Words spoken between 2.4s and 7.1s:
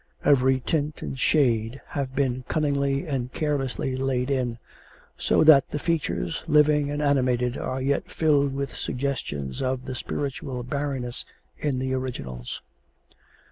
cunningly and caressingly laid in, so that the features, living and